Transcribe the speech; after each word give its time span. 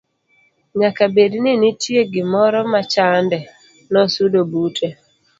nyaka 0.79 1.03
bed 1.13 1.31
ni 1.43 1.53
nitie 1.61 2.01
gimoro 2.13 2.59
machande. 2.73 3.37
nosudo 3.91 4.39
bute 4.51 4.87